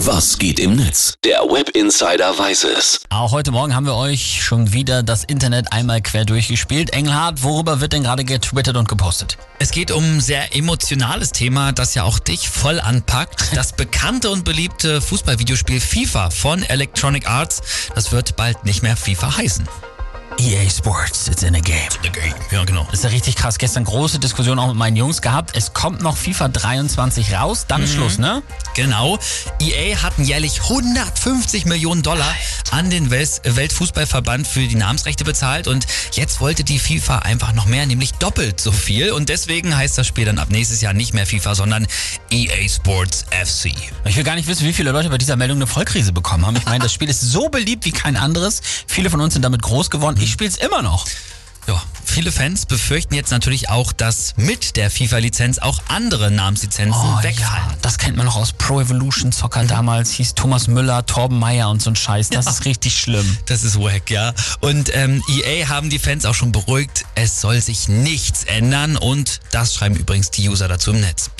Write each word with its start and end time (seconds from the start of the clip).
Was 0.00 0.36
geht 0.38 0.60
im 0.60 0.76
Netz? 0.76 1.14
Der 1.24 1.38
Web 1.40 1.70
Insider 1.70 2.38
weiß 2.38 2.64
es. 2.64 3.00
Auch 3.08 3.32
heute 3.32 3.50
Morgen 3.50 3.74
haben 3.74 3.86
wir 3.86 3.94
euch 3.94 4.42
schon 4.44 4.74
wieder 4.74 5.02
das 5.02 5.24
Internet 5.24 5.72
einmal 5.72 6.02
quer 6.02 6.26
durchgespielt. 6.26 6.90
Engelhardt, 6.90 7.42
worüber 7.42 7.80
wird 7.80 7.94
denn 7.94 8.02
gerade 8.02 8.22
getwittert 8.22 8.76
und 8.76 8.88
gepostet? 8.88 9.38
Es 9.58 9.70
geht 9.70 9.90
um 9.90 10.04
ein 10.04 10.20
sehr 10.20 10.54
emotionales 10.54 11.32
Thema, 11.32 11.72
das 11.72 11.94
ja 11.94 12.02
auch 12.04 12.18
dich 12.18 12.50
voll 12.50 12.78
anpackt. 12.78 13.44
Das 13.54 13.72
bekannte 13.72 14.28
und 14.28 14.44
beliebte 14.44 15.00
Fußballvideospiel 15.00 15.80
FIFA 15.80 16.28
von 16.28 16.62
Electronic 16.62 17.26
Arts. 17.26 17.62
Das 17.94 18.12
wird 18.12 18.36
bald 18.36 18.66
nicht 18.66 18.82
mehr 18.82 18.96
FIFA 18.98 19.38
heißen. 19.38 19.66
EA 20.38 20.68
Sports, 20.68 21.28
it's 21.28 21.42
in 21.42 21.54
a 21.54 21.60
game. 21.60 21.88
Game. 22.16 22.34
Ja, 22.50 22.64
genau. 22.64 22.84
Das 22.90 23.00
ist 23.00 23.04
ja 23.04 23.10
richtig 23.10 23.36
krass. 23.36 23.58
Gestern 23.58 23.84
große 23.84 24.18
Diskussion 24.18 24.58
auch 24.58 24.68
mit 24.68 24.76
meinen 24.76 24.96
Jungs 24.96 25.20
gehabt. 25.20 25.56
Es 25.56 25.72
kommt 25.72 26.02
noch 26.02 26.16
FIFA 26.16 26.48
23 26.48 27.34
raus, 27.34 27.66
dann 27.68 27.82
ist 27.82 27.92
Schluss, 27.92 28.18
ne? 28.18 28.42
Genau. 28.74 29.18
EA 29.60 30.02
hatten 30.02 30.24
jährlich 30.24 30.62
150 30.62 31.66
Millionen 31.66 32.02
Dollar 32.02 32.34
an 32.70 32.90
den 32.90 33.10
Welt 33.10 33.42
Weltfußballverband 33.44 34.46
für 34.46 34.66
die 34.66 34.74
Namensrechte 34.74 35.24
bezahlt 35.24 35.68
und 35.68 35.86
jetzt 36.12 36.40
wollte 36.40 36.64
die 36.64 36.78
FIFA 36.78 37.20
einfach 37.20 37.52
noch 37.52 37.66
mehr, 37.66 37.86
nämlich 37.86 38.12
doppelt 38.12 38.60
so 38.60 38.72
viel 38.72 39.12
und 39.12 39.28
deswegen 39.28 39.76
heißt 39.76 39.98
das 39.98 40.06
Spiel 40.06 40.24
dann 40.24 40.38
ab 40.38 40.48
nächstes 40.50 40.80
Jahr 40.80 40.92
nicht 40.92 41.12
mehr 41.14 41.26
FIFA, 41.26 41.54
sondern 41.54 41.86
EA 42.30 42.68
Sports 42.68 43.26
FC. 43.30 43.72
Ich 44.04 44.16
will 44.16 44.24
gar 44.24 44.36
nicht 44.36 44.48
wissen, 44.48 44.66
wie 44.66 44.72
viele 44.72 44.92
Leute 44.92 45.10
bei 45.10 45.18
dieser 45.18 45.36
Meldung 45.36 45.58
eine 45.58 45.66
Vollkrise 45.66 46.12
bekommen 46.12 46.46
haben. 46.46 46.56
Ich 46.56 46.64
meine, 46.64 46.82
das 46.82 46.92
Spiel 46.92 47.08
ist 47.08 47.20
so 47.20 47.48
beliebt 47.48 47.84
wie 47.84 47.92
kein 47.92 48.16
anderes. 48.16 48.62
Viele 48.86 49.10
von 49.10 49.20
uns 49.20 49.34
sind 49.34 49.42
damit 49.42 49.62
groß 49.62 49.90
geworden. 49.90 50.18
Ich 50.20 50.30
spiele 50.30 50.50
es 50.50 50.56
immer 50.56 50.82
noch. 50.82 51.04
Ja, 52.16 52.22
viele 52.22 52.32
Fans 52.32 52.64
befürchten 52.64 53.14
jetzt 53.14 53.30
natürlich 53.30 53.68
auch, 53.68 53.92
dass 53.92 54.32
mit 54.36 54.76
der 54.76 54.90
FIFA-Lizenz 54.90 55.58
auch 55.58 55.82
andere 55.88 56.30
Namenslizenzen 56.30 56.94
Oh, 56.98 57.22
wegfallen. 57.22 57.36
ja, 57.68 57.74
das 57.82 57.98
kennt 57.98 58.16
man 58.16 58.24
noch 58.24 58.36
aus 58.36 58.54
Pro 58.54 58.80
Evolution 58.80 59.32
Soccer 59.32 59.64
damals. 59.64 60.12
Hieß 60.12 60.34
Thomas 60.34 60.66
Müller, 60.66 61.04
Torben 61.04 61.38
Meyer 61.38 61.68
und 61.68 61.82
so 61.82 61.90
ein 61.90 61.96
Scheiß. 61.96 62.30
Das 62.30 62.46
ist 62.46 62.64
richtig 62.64 62.98
schlimm. 62.98 63.36
Das 63.44 63.64
ist 63.64 63.78
wack, 63.78 64.10
ja. 64.10 64.32
Und 64.60 64.90
ähm, 64.94 65.22
EA 65.28 65.68
haben 65.68 65.90
die 65.90 65.98
Fans 65.98 66.24
auch 66.24 66.34
schon 66.34 66.52
beruhigt, 66.52 67.04
es 67.16 67.42
soll 67.42 67.60
sich 67.60 67.86
nichts 67.88 68.44
ändern 68.44 68.96
und 68.96 69.40
das 69.50 69.74
schreiben 69.74 69.96
übrigens 69.96 70.30
die 70.30 70.48
User 70.48 70.68
dazu 70.68 70.92
im 70.92 71.00
Netz. 71.00 71.30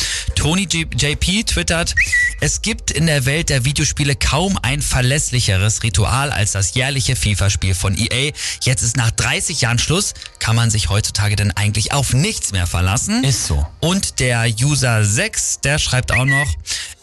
Tony 0.47 0.69
JP 0.70 1.42
twittert, 1.42 1.97
es 2.41 2.62
gibt 2.62 2.92
in 2.92 3.06
der 3.06 3.27
Welt 3.27 3.48
der 3.48 3.64
Videospiele 3.64 4.14
kaum 4.14 4.56
ein 4.62 4.80
verlässlicheres 4.80 5.83
Ritual 5.83 6.30
als 6.30 6.53
das 6.53 6.75
jährliche 6.75 7.16
FIFA-Spiel 7.16 7.75
von 7.75 7.98
EA. 7.98 8.30
Jetzt 8.62 8.84
ist 8.84 8.97
nach 8.97 9.11
30 9.11 9.62
Jahren 9.62 9.80
Schluss, 9.80 10.14
kann 10.38 10.55
man 10.55 10.70
sich 10.70 10.88
heutzutage 10.88 11.34
denn 11.34 11.50
eigentlich 11.50 11.91
auf 11.91 12.14
nichts 12.14 12.53
mehr 12.53 12.69
verlassen. 12.69 13.25
Ist 13.25 13.48
so. 13.48 13.66
Und 13.80 14.20
der 14.20 14.47
User 14.62 15.05
6, 15.05 15.62
der 15.62 15.80
schreibt 15.80 16.12
auch 16.12 16.25
noch, 16.25 16.47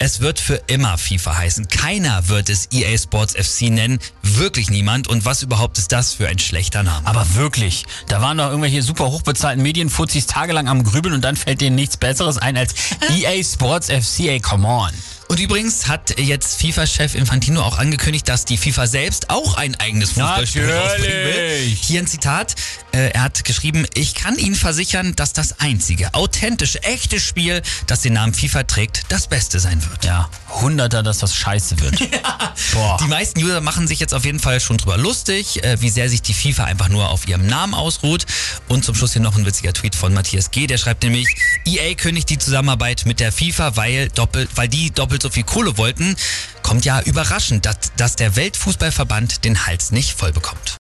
es 0.04 0.20
wird 0.20 0.38
für 0.38 0.56
immer 0.68 0.98
FIFA 0.98 1.38
heißen. 1.38 1.70
Keiner 1.70 2.28
wird 2.28 2.50
es 2.50 2.68
EA 2.74 2.98
Sports 2.98 3.36
FC 3.36 3.70
nennen. 3.70 4.00
Wirklich 4.22 4.70
niemand. 4.70 5.08
Und 5.08 5.24
was 5.24 5.44
überhaupt 5.44 5.78
ist 5.78 5.94
das 5.94 6.12
für 6.12 6.28
ein 6.28 6.40
schlechter 6.40 6.84
Name? 6.84 7.08
Aber 7.08 7.36
wirklich, 7.36 7.86
da 8.10 8.22
waren 8.22 8.38
doch 8.38 8.48
irgendwelche 8.50 8.82
super 8.82 9.06
hochbezahlten 9.06 9.64
Medienfuzis 9.64 10.26
tagelang 10.26 10.68
am 10.68 10.84
Grübeln 10.84 11.14
und 11.14 11.22
dann 11.22 11.38
fällt 11.38 11.62
denen 11.62 11.78
nichts 11.78 11.96
Besseres 11.96 12.38
ein 12.38 12.58
als 12.58 12.74
EA 13.10 13.42
Sports 13.42 13.88
FC. 13.88 14.28
Ey, 14.28 14.42
come 14.42 14.68
on. 14.68 14.92
Und 15.30 15.40
übrigens 15.40 15.88
hat 15.88 16.20
jetzt 16.20 16.60
FIFA-Chef 16.60 17.16
Infantino 17.16 17.62
auch 17.62 17.78
angekündigt, 17.78 18.28
dass 18.28 18.44
die 18.44 18.58
FIFA 18.58 18.88
selbst 18.88 19.30
auch 19.30 19.56
ein 19.56 19.74
eigenes 19.80 20.12
Fußballspiel 20.12 20.70
rausbringen 20.70 21.26
will. 21.26 21.78
Hier 21.80 22.02
ein 22.02 22.08
Zitat. 22.08 22.56
Äh, 22.94 23.10
er 23.10 23.24
hat 23.24 23.44
geschrieben, 23.44 23.88
ich 23.96 24.14
kann 24.14 24.38
Ihnen 24.38 24.54
versichern, 24.54 25.16
dass 25.16 25.34
das 25.34 25.60
einzige, 25.60 26.14
authentische, 26.14 26.84
echte 26.84 27.20
Spiel, 27.20 27.64
das 27.88 28.02
den 28.02 28.14
Namen 28.14 28.36
FIFA 28.36 28.64
trägt, 28.64 29.06
das 29.10 29.28
Beste 29.28 29.60
sein 29.60 29.84
wird. 29.90 30.06
Ja, 30.06 30.30
Hunderter, 30.62 31.02
dass 31.02 31.18
das 31.18 31.36
scheiße 31.36 31.80
wird. 31.80 31.98
Boah. 32.74 32.98
Die 33.02 33.08
meisten 33.08 33.42
User 33.44 33.62
machen 33.62 33.88
sich 33.88 34.00
jetzt 34.00 34.14
auf 34.14 34.26
jeden 34.26 34.40
Fall 34.40 34.60
schon 34.60 34.78
drüber 34.78 34.98
lustig, 34.98 35.64
äh, 35.64 35.82
wie 35.82 35.90
sehr 35.90 36.08
sich 36.08 36.22
die 36.22 36.36
FIFA 36.36 36.66
einfach 36.66 36.90
nur 36.90 37.10
auf 37.10 37.28
ihrem 37.28 37.48
Namen 37.48 37.74
ausruht. 37.74 38.28
Und 38.68 38.86
zum 38.86 38.94
Schluss 38.94 39.14
hier 39.14 39.24
noch 39.24 39.36
ein 39.36 39.46
witziger 39.48 39.74
Tweet 39.74 39.96
von 39.96 40.14
Matthias 40.14 40.52
G. 40.52 40.68
Der 40.68 40.78
schreibt 40.78 41.02
nämlich, 41.02 41.28
EA 41.66 41.96
kündigt 41.96 42.30
die 42.30 42.38
Zusammenarbeit 42.38 43.08
mit 43.08 43.20
der 43.20 43.32
FIFA, 43.32 43.76
weil, 43.76 44.10
doppelt, 44.10 44.52
weil 44.54 44.68
die 44.68 44.92
doppelt 44.92 45.24
so 45.24 45.32
viel 45.32 45.44
Kohle 45.44 45.80
wollten. 45.80 46.16
Kommt 46.62 46.86
ja 46.86 47.02
überraschend, 47.02 47.66
dass, 47.66 47.78
dass 47.98 48.16
der 48.16 48.36
Weltfußballverband 48.36 49.44
den 49.46 49.66
Hals 49.66 49.92
nicht 49.92 50.14
voll 50.18 50.32
bekommt. 50.32 50.72